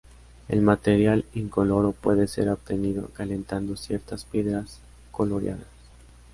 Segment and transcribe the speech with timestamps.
[0.47, 4.79] El material incoloro puede ser obtenido calentando ciertas piedras
[5.11, 5.67] coloreadas.